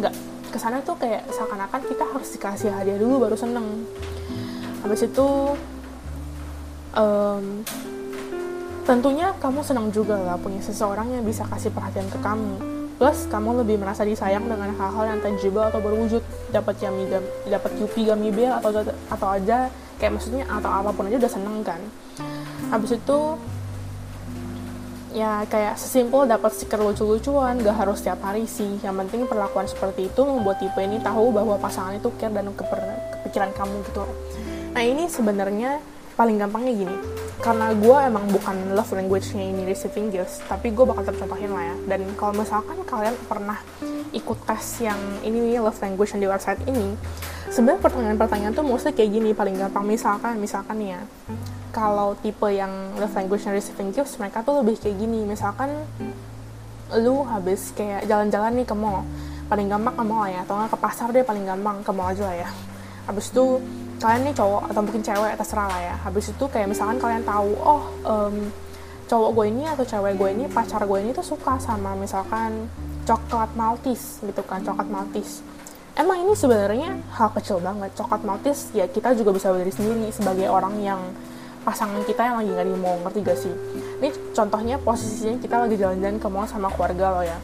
[0.00, 0.14] nggak
[0.52, 3.84] kesannya tuh kayak seakan-akan kita harus dikasih hadiah dulu baru seneng.
[4.80, 5.28] Habis itu
[6.96, 7.44] um,
[8.88, 12.56] tentunya kamu senang juga lah punya seseorang yang bisa kasih perhatian ke kamu.
[12.96, 16.24] Plus kamu lebih merasa disayang dengan hal-hal yang tangible atau berwujud.
[16.48, 17.04] Dapat yummy
[17.44, 18.80] dapat yupi gummy bear atau
[19.12, 19.68] atau aja
[20.00, 21.80] kayak maksudnya atau apa pun aja udah seneng kan.
[22.72, 23.18] Habis itu
[25.16, 28.76] ya kayak sesimpel dapat stiker lucu-lucuan gak harus setiap hari sih.
[28.84, 32.80] Yang penting perlakuan seperti itu membuat tipe ini tahu bahwa pasangan itu care dan keper
[33.16, 34.04] kepikiran kamu gitu
[34.76, 35.80] nah ini sebenarnya
[36.20, 36.96] paling gampangnya gini.
[37.40, 41.76] Karena gue emang bukan love language-nya ini receiving gifts tapi gue bakal tercontohin lah ya.
[41.96, 43.56] Dan kalau misalkan kalian pernah
[44.12, 46.92] ikut tes yang ini nih love language yang di website ini
[47.48, 49.88] sebenarnya pertanyaan-pertanyaan tuh mostly kayak gini paling gampang.
[49.88, 51.00] Misalkan misalkan ya
[51.76, 55.28] kalau tipe yang love language and receiving gifts mereka tuh lebih kayak gini.
[55.28, 55.68] Misalkan
[56.96, 59.04] lu habis kayak jalan-jalan nih ke mall
[59.52, 60.40] paling gampang ke mall ya.
[60.48, 62.50] Atau nggak ke pasar deh paling gampang ke mall aja lah ya.
[63.04, 63.60] Habis itu
[64.00, 65.94] kalian nih cowok atau mungkin cewek terserah lah ya.
[66.00, 68.36] Habis itu kayak misalkan kalian tahu oh um,
[69.04, 72.66] cowok gue ini atau cewek gue ini pacar gue ini tuh suka sama misalkan
[73.06, 75.46] coklat maltis gitu kan coklat maltis
[75.96, 77.90] emang ini sebenarnya hal kecil banget.
[77.96, 81.00] Coklat maltis ya kita juga bisa berdiri sendiri sebagai orang yang
[81.66, 83.54] pasangan kita yang lagi nggak di ngerti gak sih?
[83.98, 87.34] Ini contohnya posisinya kita lagi jalan-jalan ke mall sama keluarga lo ya.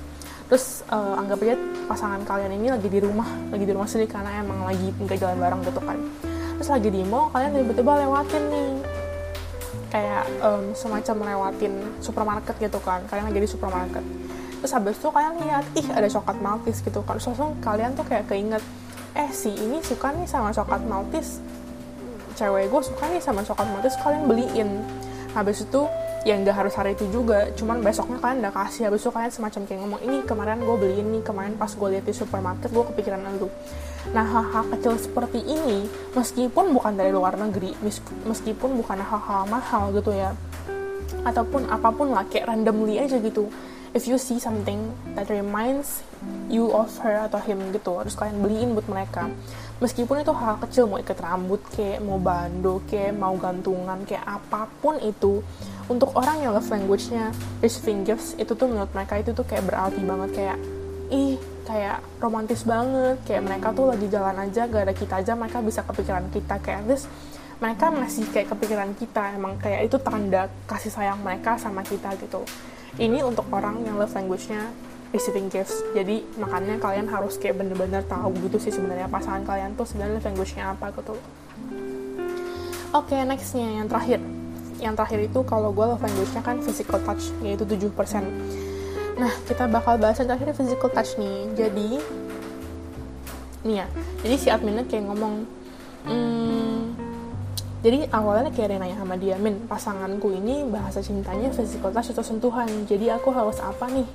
[0.47, 1.59] Terus uh, anggap aja
[1.91, 5.37] pasangan kalian ini lagi di rumah lagi di rumah sendiri karena emang lagi nggak jalan
[5.43, 5.99] bareng gitu kan.
[6.63, 8.71] Terus lagi di mall kalian tiba-tiba lewatin nih.
[9.91, 14.05] Kayak um, semacam lewatin supermarket gitu kan kalian lagi di supermarket.
[14.63, 17.19] Terus habis itu kalian lihat ih ada coklat maltis gitu kan.
[17.19, 18.63] Terus langsung kalian tuh kayak keinget
[19.19, 21.43] eh si ini suka nih sama coklat maltis
[22.35, 24.71] cewek gue suka nih sama coklat maltis kalian beliin.
[25.33, 25.89] Habis itu
[26.23, 28.89] ya nggak harus hari itu juga cuman besoknya kalian udah kasih.
[28.89, 32.05] Habis itu kalian semacam kayak ngomong ini kemarin gue beliin nih kemarin pas gue lihat
[32.05, 33.49] di supermarket gue kepikiran lu
[34.11, 35.87] nah hal-hal kecil seperti ini
[36.19, 37.71] meskipun bukan dari luar negeri
[38.27, 40.35] meskipun bukan hal-hal mahal gitu ya
[41.23, 43.47] ataupun apa pun lah kayak randomly aja gitu.
[43.93, 46.01] If you see something that reminds
[46.49, 49.31] you of her atau him gitu terus kalian beliin buat mereka
[49.83, 54.71] meskipun itu hal kecil mau ikat rambut kayak mau bando kayak mau gantungan kayak apa
[54.79, 55.43] pun itu
[55.91, 59.99] untuk orang yang love language-nya receiving gifts itu tuh menurut mereka itu tuh kayak berarti
[60.07, 60.59] banget kayak
[61.11, 61.35] ih
[61.67, 65.83] kayak romantis banget kayak mereka tuh lagi jalan aja gak ada kita aja mereka bisa
[65.83, 67.11] kepikiran kita kayak this
[67.63, 72.43] mereka masih kayak kepikiran kita emang kayak itu tanda kasih sayang mereka sama kita gitu.
[72.99, 74.67] Ini untuk orang yang love language-nya
[75.13, 75.85] receiving gifts.
[75.93, 80.73] Jadi makanya kalian harus kayak bener-bener tahu gitu sih sebenarnya pasangan kalian tuh sebenarnya language-nya
[80.73, 81.15] apa gitu.
[82.93, 84.19] Oke okay, nextnya yang terakhir.
[84.81, 87.93] Yang terakhir itu kalau gue love language-nya kan physical touch yaitu 7%
[89.13, 91.47] nah kita bakal bahas yang terakhir physical touch nih.
[91.55, 91.89] Jadi
[93.69, 93.87] nih ya.
[94.25, 95.45] Jadi si adminnya kayak ngomong
[96.09, 96.97] hmm,
[97.83, 102.23] jadi awalnya kayak ada nanya sama dia min pasanganku ini bahasa cintanya physical touch atau
[102.23, 102.71] sentuhan?
[102.87, 104.07] Jadi aku harus apa nih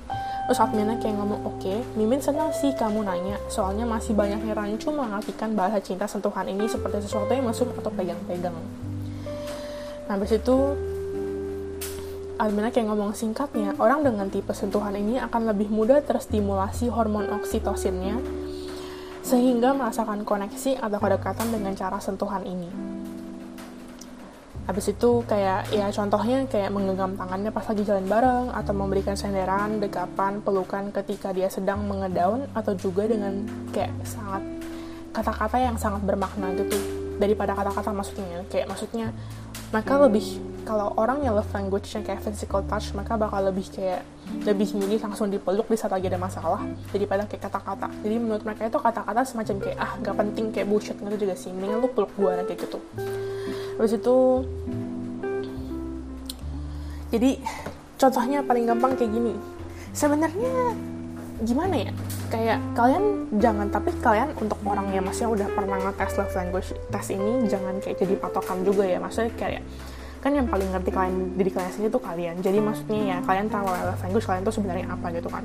[0.48, 4.56] terus adminnya kayak ngomong oke okay, mimin senang sih kamu nanya soalnya masih banyak yang
[4.56, 8.56] rancu mengartikan bahasa cinta sentuhan ini seperti sesuatu yang masuk atau pegang-pegang
[10.08, 10.56] nah habis itu
[12.38, 18.14] Almina kayak ngomong singkatnya, orang dengan tipe sentuhan ini akan lebih mudah terstimulasi hormon oksitosinnya
[19.26, 22.97] sehingga merasakan koneksi atau kedekatan dengan cara sentuhan ini.
[24.68, 29.80] Habis itu kayak ya contohnya kayak menggenggam tangannya pas lagi jalan bareng atau memberikan senderan,
[29.80, 34.44] dekapan, pelukan ketika dia sedang mengedaun atau juga dengan kayak sangat
[35.16, 36.76] kata-kata yang sangat bermakna gitu.
[37.16, 39.08] Daripada kata-kata maksudnya kayak maksudnya
[39.72, 40.36] mereka lebih
[40.68, 44.04] kalau orang yang love language-nya kayak physical touch mereka bakal lebih kayak
[44.44, 46.60] lebih milih langsung dipeluk di saat lagi ada masalah
[46.92, 47.88] daripada kayak kata-kata.
[48.04, 51.56] Jadi menurut mereka itu kata-kata semacam kayak ah gak penting kayak bullshit gitu juga sih.
[51.56, 52.78] Mendingan lu peluk gue kayak gitu
[53.78, 54.16] habis itu
[57.08, 57.40] jadi
[57.96, 59.34] contohnya paling gampang kayak gini.
[59.96, 60.76] Sebenarnya
[61.40, 61.92] gimana ya?
[62.28, 63.04] Kayak kalian
[63.40, 67.80] jangan tapi kalian untuk orang yang masih udah pernah ngetes love language tes ini jangan
[67.80, 69.00] kayak jadi patokan juga ya.
[69.00, 69.62] Maksudnya kayak
[70.18, 72.34] kan yang paling ngerti kalian diri kalian sendiri tuh kalian.
[72.44, 75.42] Jadi maksudnya ya kalian tahu love language kalian tuh sebenarnya apa gitu kan.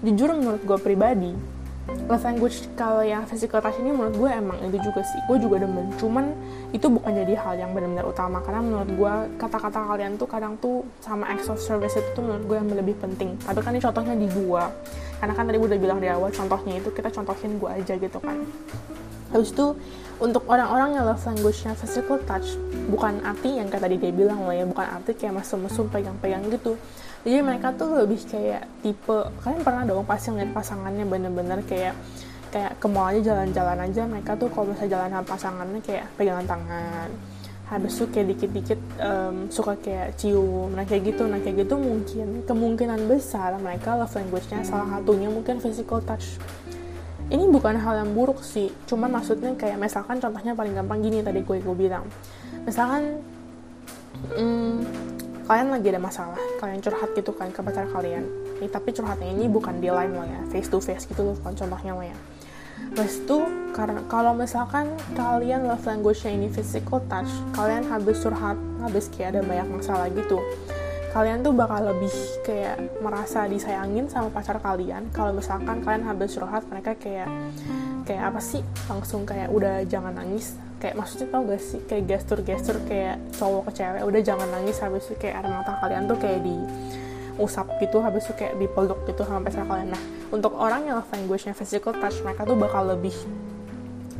[0.00, 1.32] Jujur menurut gue pribadi
[2.06, 5.18] love language kalau yang physical touch ini menurut gue emang itu juga sih.
[5.26, 5.90] Gue juga demen.
[5.98, 6.30] Cuman
[6.70, 8.38] itu bukan jadi hal yang benar-benar utama.
[8.42, 12.44] Karena menurut gue kata-kata kalian tuh kadang tuh sama acts of service itu tuh menurut
[12.46, 13.34] gue yang lebih penting.
[13.42, 14.64] Tapi kan ini contohnya di gue
[15.22, 18.18] karena kan tadi gue udah bilang di awal contohnya itu kita contohin gue aja gitu
[18.18, 18.42] kan.
[19.30, 19.66] Habis itu
[20.22, 22.54] untuk orang-orang yang love language-nya physical touch
[22.90, 26.78] bukan arti yang kayak tadi dia bilang loh ya bukan arti kayak mesum-mesum pegang-pegang gitu
[27.22, 31.94] jadi mereka tuh lebih kayak tipe kalian pernah dong pasti ngeliat pasangannya bener-bener kayak
[32.52, 36.46] kayak ke mall aja jalan-jalan aja mereka tuh kalau misalnya jalan sama pasangannya kayak pegangan
[36.46, 37.08] tangan.
[37.72, 40.76] Habis itu kayak dikit-dikit um, suka kayak cium.
[40.76, 45.64] Nah kayak gitu nah kayak gitu mungkin kemungkinan besar mereka love language-nya salah satunya mungkin
[45.64, 46.36] physical touch.
[47.32, 51.40] Ini bukan hal yang buruk sih cuman maksudnya kayak misalkan contohnya paling gampang gini tadi
[51.40, 52.04] gue gue bilang.
[52.68, 53.24] Misalkan
[54.36, 54.84] um,
[55.46, 58.24] kalian lagi ada masalah kalian curhat gitu kan ke pacar kalian
[58.62, 61.54] nih tapi curhatnya ini bukan di line lah ya face to face gitu loh kan
[61.56, 62.18] contohnya lah ya
[62.92, 63.38] Terus itu
[63.72, 69.40] karena kalau misalkan kalian love language-nya ini physical touch, kalian habis curhat, habis kayak ada
[69.40, 70.36] banyak masalah gitu.
[71.12, 72.12] Kalian tuh bakal lebih
[72.44, 75.08] kayak merasa disayangin sama pacar kalian.
[75.12, 77.28] Kalau misalkan kalian habis curhat, mereka kayak
[78.04, 78.64] kayak apa sih?
[78.88, 83.72] Langsung kayak udah jangan nangis, kayak maksudnya tau gak sih kayak gestur-gestur kayak cowok ke
[83.78, 86.58] cewek udah jangan nangis habis itu kayak air mata kalian tuh kayak di
[87.38, 89.94] usap gitu habis itu kayak dipeluk gitu sama pacar kalian.
[89.94, 90.02] Nah
[90.34, 93.14] untuk orang yang love language-nya physical touch mereka tuh bakal lebih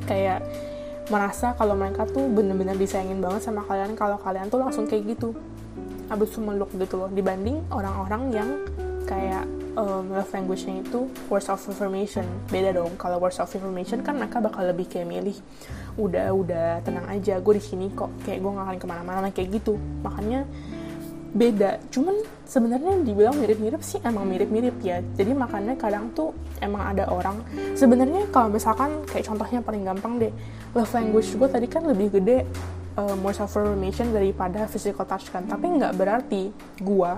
[0.06, 0.40] kayak
[1.10, 5.34] merasa kalau mereka tuh bener-bener disayangin banget sama kalian kalau kalian tuh langsung kayak gitu
[6.06, 7.10] habis itu meluk gitu loh.
[7.10, 8.48] Dibanding orang-orang yang
[9.04, 9.44] kayak
[9.76, 12.24] um, love language-nya itu words of affirmation.
[12.48, 15.36] Beda dong kalau words of affirmation kan mereka bakal lebih kayak milih
[15.98, 18.10] udah udah tenang aja gue di sini kok.
[18.24, 19.76] Kayak gue gak akan ke mana-mana kayak gitu.
[20.04, 20.48] Makanya
[21.32, 21.80] beda.
[21.88, 25.00] Cuman sebenarnya dibilang mirip-mirip sih emang mirip-mirip ya.
[25.16, 27.40] Jadi makanya kadang tuh emang ada orang.
[27.72, 30.32] Sebenarnya kalau misalkan kayak contohnya paling gampang deh.
[30.76, 32.44] Love language gue tadi kan lebih gede
[33.00, 35.48] uh, words of affirmation daripada physical touch kan.
[35.48, 37.12] Tapi nggak berarti gue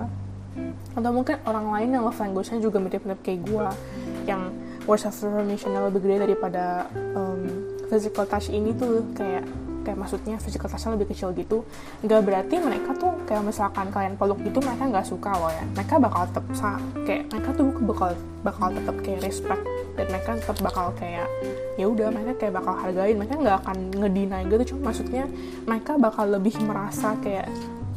[0.95, 3.67] atau mungkin orang lain yang love language-nya juga mirip-mirip kayak gue
[4.23, 4.55] yang
[4.87, 9.45] words of affirmation lebih gede daripada um, physical touch ini tuh kayak
[9.85, 11.61] kayak maksudnya physical touch-nya lebih kecil gitu.
[12.01, 15.63] Nggak berarti mereka tuh kayak misalkan kalian peluk gitu mereka nggak suka loh ya.
[15.77, 16.45] Mereka bakal tetap
[17.05, 18.09] kayak mereka tuh bakal
[18.41, 19.61] bakal tetap kayak respect
[19.93, 21.29] dan mereka tetap bakal kayak
[21.77, 23.15] ya udah mereka kayak bakal hargain.
[23.21, 24.73] Mereka nggak akan ngedinai gitu.
[24.73, 25.29] Cuma maksudnya
[25.69, 27.45] mereka bakal lebih merasa kayak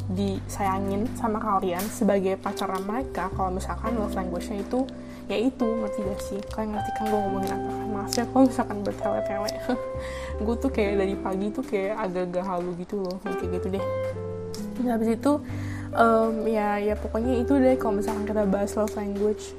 [0.09, 4.89] disayangin sama kalian sebagai pacaran mereka kalau misalkan love language-nya itu
[5.29, 6.39] ya itu ngerti gak sih?
[6.49, 7.87] Kalian ngerti kan gue ngomongin apa kan?
[7.93, 9.51] Maaf ya kalau misalkan bertele-tele.
[10.45, 13.85] Gue tuh kayak dari pagi tuh kayak agak-agak halu gitu loh kayak gitu deh.
[14.81, 15.31] Nah, habis itu
[15.93, 19.53] um, ya ya pokoknya itu deh kalau misalkan kita bahas love language.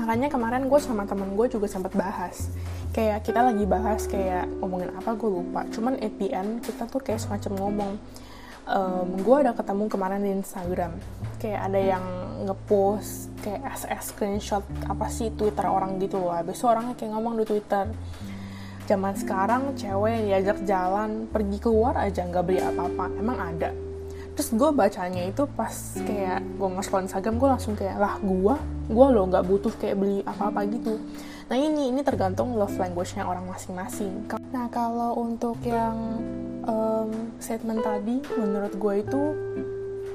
[0.00, 2.48] Makanya kemarin gue sama temen gue juga sempat bahas.
[2.96, 5.68] Kayak kita lagi bahas kayak ngomongin apa gue lupa.
[5.68, 7.92] Cuman at the end kita tuh kayak semacam ngomong
[8.72, 10.92] um, gue ada ketemu kemarin di Instagram.
[11.38, 12.04] Kayak ada yang
[12.48, 16.34] ngepost kayak SS screenshot apa sih Twitter orang gitu loh.
[16.34, 17.86] Habis itu orangnya kayak ngomong di Twitter
[18.82, 23.06] zaman sekarang cewek diajak jalan pergi keluar aja nggak beli apa-apa.
[23.14, 23.70] Emang ada.
[24.32, 28.54] Terus gue bacanya itu pas kayak gue nge Instagram gue langsung kayak lah gue
[28.88, 30.96] gue loh nggak butuh kayak beli apa-apa gitu
[31.52, 34.24] nah ini ini tergantung love language-nya orang masing-masing
[34.56, 36.16] nah kalau untuk yang
[36.64, 39.22] um, statement tadi menurut gue itu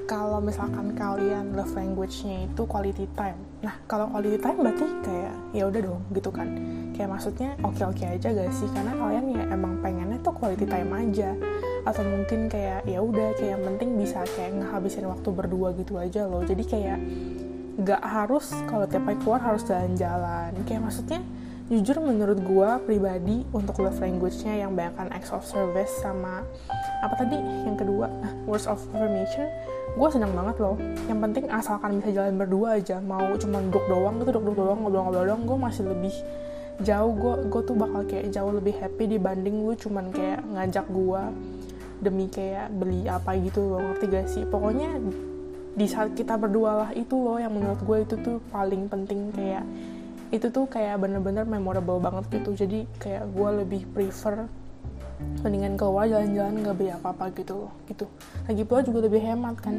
[0.07, 3.35] kalau misalkan kalian love language-nya itu quality time.
[3.59, 6.47] Nah, kalau quality time berarti kayak ya udah dong gitu kan.
[6.95, 8.71] Kayak maksudnya oke-oke aja gak sih?
[8.71, 11.35] Karena kalian ya emang pengennya tuh quality time aja.
[11.83, 16.23] Atau mungkin kayak ya udah kayak yang penting bisa kayak ngehabisin waktu berdua gitu aja
[16.23, 16.41] loh.
[16.47, 16.97] Jadi kayak
[17.77, 20.53] gak harus kalau tiap hari keluar harus jalan-jalan.
[20.65, 21.21] Kayak maksudnya
[21.67, 26.41] jujur menurut gue pribadi untuk love language-nya yang banyakkan acts of service sama
[27.05, 27.37] apa tadi?
[27.37, 28.07] Yang kedua
[28.47, 29.45] words of affirmation
[29.97, 30.77] gue seneng banget loh.
[31.05, 32.97] Yang penting asalkan bisa jalan berdua aja.
[33.01, 36.15] Mau cuma duduk doang gitu duduk, -duduk doang ngobrol-ngobrol doang gue masih lebih
[36.81, 37.13] jauh.
[37.13, 41.21] Gue gue tuh bakal kayak jauh lebih happy dibanding lu cuman kayak ngajak gue
[41.97, 43.81] demi kayak beli apa gitu loh.
[43.81, 44.43] Ngerti gak sih?
[44.45, 45.01] Pokoknya
[45.77, 49.29] di saat kita berdua lah itu loh yang menurut gue itu tuh paling penting.
[49.29, 49.63] Kayak
[50.33, 52.57] itu tuh kayak bener-bener memorable banget gitu.
[52.57, 54.49] Jadi kayak gue lebih prefer
[55.41, 58.09] mendingan keluar jalan-jalan nggak beli apa-apa gitu loh gitu.
[58.49, 59.77] Lagi pula juga lebih hemat kan.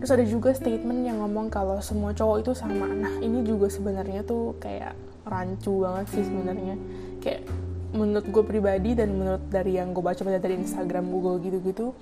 [0.00, 4.24] Terus ada juga statement yang ngomong kalau semua cowok itu sama nah ini juga sebenarnya
[4.24, 4.96] tuh kayak
[5.28, 6.76] rancu banget sih sebenarnya.
[7.20, 7.48] Kayak
[7.94, 11.94] menurut gue pribadi dan menurut dari yang gue baca baca dari Instagram Google gitu-gitu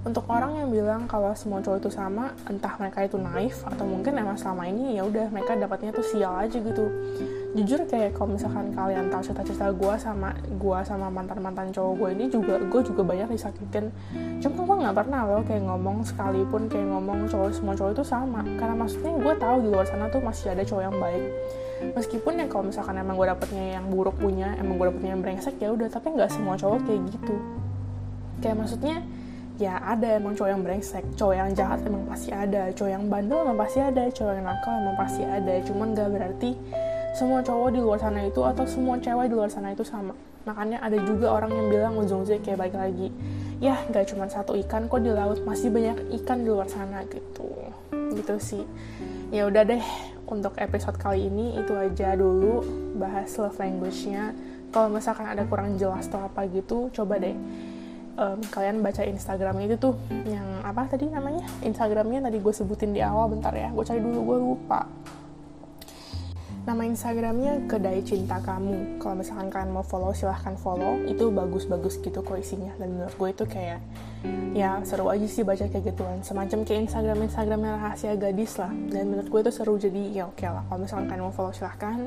[0.00, 4.16] untuk orang yang bilang kalau semua cowok itu sama entah mereka itu naif atau mungkin
[4.16, 6.88] emang selama ini ya udah mereka dapatnya tuh sial aja gitu.
[7.52, 12.24] Jujur kayak kalau misalkan kalian tahu cerita-cerita gue sama gue sama mantan-mantan cowok gue ini
[12.32, 13.92] juga gue juga banyak disakitin.
[14.40, 18.40] Cuma gue nggak pernah loh kayak ngomong sekalipun kayak ngomong cowok semua cowok itu sama.
[18.56, 21.28] Karena maksudnya gue tahu di luar sana tuh masih ada cowok yang baik.
[21.92, 25.60] Meskipun ya kalau misalkan emang gue dapetnya yang buruk punya emang gue dapetnya yang brengsek
[25.60, 27.36] ya udah tapi nggak semua cowok kayak gitu.
[28.40, 29.04] Kayak maksudnya
[29.60, 31.04] ya ada emang cowok yang brengsek.
[31.20, 32.72] Cowok yang jahat emang pasti ada.
[32.72, 34.04] Cowok yang bandel emang pasti ada.
[34.08, 35.54] Cowok yang nakal emang pasti ada.
[35.68, 36.50] Cuman gak berarti
[37.12, 40.16] semua cowok di luar sana itu atau semua cewek di luar sana itu sama.
[40.48, 43.12] Makanya ada juga orang yang bilang ujung-ujungnya kayak baik lagi
[43.60, 47.52] ya gak cuma satu ikan kok di laut masih banyak ikan di luar sana gitu.
[47.92, 48.64] Gitu sih.
[49.28, 49.84] Ya udah deh
[50.24, 52.64] untuk episode kali ini itu aja dulu
[52.96, 54.32] bahas love language-nya.
[54.72, 57.36] Kalau misalkan ada kurang jelas atau apa gitu coba deh
[58.16, 59.94] um, kalian baca Instagramnya itu tuh
[60.26, 61.46] yang apa tadi namanya?
[61.62, 63.70] Instagramnya tadi gue sebutin di awal bentar ya.
[63.70, 64.86] Gue cari dulu gue lupa.
[66.60, 69.00] Nama Instagramnya kedai cinta kamu.
[69.00, 71.00] Kalau misalkan kalian mau follow silahkan follow.
[71.08, 72.70] Itu bagus-bagus gitu kok isinya.
[72.76, 73.80] Dan menurut gue itu kayak
[74.52, 76.20] ya seru aja sih baca kayak gituan.
[76.20, 78.68] Semacam kayak Instagram Instagramnya rahasia gadis lah.
[78.92, 80.62] Dan menurut gue itu seru jadi ya oke okay lah.
[80.68, 82.06] Kalau misalkan kalian mau follow silahkan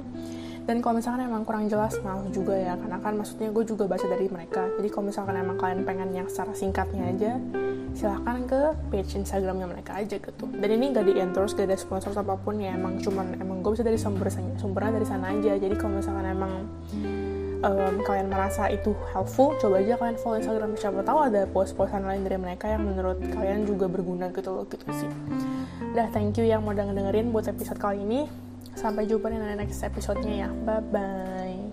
[0.64, 2.74] dan kalau misalkan emang kurang jelas maaf juga ya.
[2.80, 4.64] Karena kan maksudnya gue juga baca dari mereka.
[4.80, 7.32] Jadi kalau misalkan emang kalian pengen yang secara singkatnya aja
[7.94, 10.46] silahkan ke page Instagramnya mereka aja gitu.
[10.50, 12.80] Dan ini gak di endorse gak ada sponsor apa pun ya.
[12.80, 15.52] Emang cuman emang gue bisa dari sumber sumbernya dari sana aja.
[15.60, 16.54] Jadi kalau misalkan emang
[17.64, 20.72] um, kalian merasa itu helpful coba aja kalian follow Instagram.
[20.80, 24.88] Siapa tahu ada post-postan lain dari mereka yang menurut kalian juga berguna gitu loh gitu
[24.96, 25.12] sih.
[25.92, 28.43] Udah thank you yang mau dengerin buat episode kali ini
[28.74, 30.50] sampai jumpa di next episode-nya ya.
[30.66, 31.73] Bye bye